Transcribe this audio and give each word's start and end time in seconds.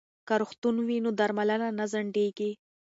که 0.27 0.33
روغتون 0.41 0.75
وي 0.87 0.97
نو 1.05 1.09
درملنه 1.19 1.67
نه 1.77 1.85
ځنډیږي. 1.91 2.51